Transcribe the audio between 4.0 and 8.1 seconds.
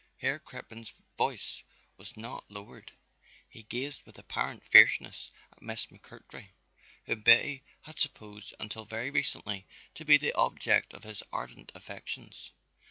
with apparent fierceness at Miss McMurtry, whom Betty had